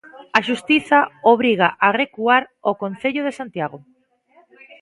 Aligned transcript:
A 0.37 0.39
Xustiza 0.47 0.99
obriga 1.33 1.67
a 1.85 1.87
recuar 2.01 2.43
o 2.69 2.71
Concello 2.81 3.21
de 3.27 3.35
Santiago. 3.39 3.79